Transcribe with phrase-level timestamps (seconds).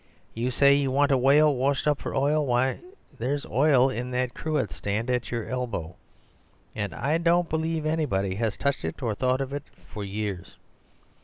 [0.33, 2.43] You say you want a whale washed up for oil.
[2.43, 2.79] Why,
[3.19, 5.95] there's oil in that cruet stand at your elbow;
[6.75, 9.61] and I don't believe anybody has touched it or thought of it
[9.93, 10.57] for years.